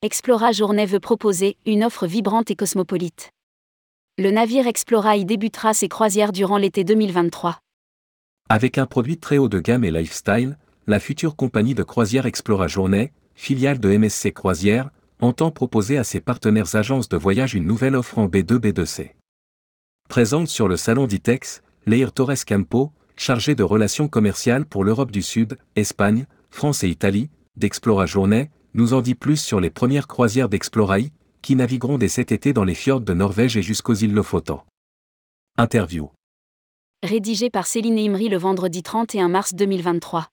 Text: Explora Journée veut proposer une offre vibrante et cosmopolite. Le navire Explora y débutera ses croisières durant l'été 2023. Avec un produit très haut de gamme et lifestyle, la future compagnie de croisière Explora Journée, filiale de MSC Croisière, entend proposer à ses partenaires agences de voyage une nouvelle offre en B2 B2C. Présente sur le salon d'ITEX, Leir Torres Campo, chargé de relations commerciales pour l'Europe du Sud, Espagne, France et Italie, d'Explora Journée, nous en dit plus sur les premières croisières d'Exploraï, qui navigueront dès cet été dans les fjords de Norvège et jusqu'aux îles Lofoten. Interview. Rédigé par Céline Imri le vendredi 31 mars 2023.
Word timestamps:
Explora 0.00 0.52
Journée 0.52 0.86
veut 0.86 1.00
proposer 1.00 1.56
une 1.66 1.82
offre 1.82 2.06
vibrante 2.06 2.52
et 2.52 2.54
cosmopolite. 2.54 3.32
Le 4.16 4.30
navire 4.30 4.68
Explora 4.68 5.16
y 5.16 5.24
débutera 5.24 5.74
ses 5.74 5.88
croisières 5.88 6.30
durant 6.30 6.56
l'été 6.56 6.84
2023. 6.84 7.58
Avec 8.48 8.78
un 8.78 8.86
produit 8.86 9.18
très 9.18 9.38
haut 9.38 9.48
de 9.48 9.58
gamme 9.58 9.82
et 9.82 9.90
lifestyle, 9.90 10.56
la 10.86 11.00
future 11.00 11.34
compagnie 11.34 11.74
de 11.74 11.82
croisière 11.82 12.26
Explora 12.26 12.68
Journée, 12.68 13.12
filiale 13.34 13.80
de 13.80 13.88
MSC 13.88 14.32
Croisière, 14.32 14.90
entend 15.20 15.50
proposer 15.50 15.98
à 15.98 16.04
ses 16.04 16.20
partenaires 16.20 16.76
agences 16.76 17.08
de 17.08 17.16
voyage 17.16 17.54
une 17.54 17.66
nouvelle 17.66 17.96
offre 17.96 18.18
en 18.18 18.28
B2 18.28 18.60
B2C. 18.60 19.14
Présente 20.08 20.46
sur 20.46 20.68
le 20.68 20.76
salon 20.76 21.08
d'ITEX, 21.08 21.60
Leir 21.86 22.12
Torres 22.12 22.44
Campo, 22.46 22.92
chargé 23.16 23.56
de 23.56 23.64
relations 23.64 24.06
commerciales 24.06 24.64
pour 24.64 24.84
l'Europe 24.84 25.10
du 25.10 25.22
Sud, 25.22 25.58
Espagne, 25.74 26.26
France 26.50 26.84
et 26.84 26.88
Italie, 26.88 27.30
d'Explora 27.56 28.06
Journée, 28.06 28.50
nous 28.74 28.94
en 28.94 29.00
dit 29.00 29.14
plus 29.14 29.36
sur 29.36 29.60
les 29.60 29.70
premières 29.70 30.06
croisières 30.06 30.48
d'Exploraï, 30.48 31.12
qui 31.42 31.56
navigueront 31.56 31.98
dès 31.98 32.08
cet 32.08 32.32
été 32.32 32.52
dans 32.52 32.64
les 32.64 32.74
fjords 32.74 33.00
de 33.00 33.14
Norvège 33.14 33.56
et 33.56 33.62
jusqu'aux 33.62 33.94
îles 33.94 34.14
Lofoten. 34.14 34.58
Interview. 35.56 36.10
Rédigé 37.02 37.50
par 37.50 37.66
Céline 37.66 37.98
Imri 37.98 38.28
le 38.28 38.38
vendredi 38.38 38.82
31 38.82 39.28
mars 39.28 39.54
2023. 39.54 40.28